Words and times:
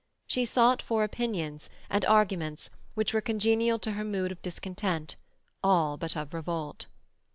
She 0.25 0.45
sought 0.45 0.81
for 0.81 1.03
opinions 1.03 1.69
and 1.87 2.03
arguments 2.05 2.71
which 2.95 3.13
were 3.13 3.21
congenial 3.21 3.77
to 3.77 3.91
her 3.91 4.03
mood 4.03 4.31
of 4.31 4.41
discontent, 4.41 5.15
all 5.63 5.95
but 5.95 6.15
of 6.17 6.33
revolt. 6.33 6.87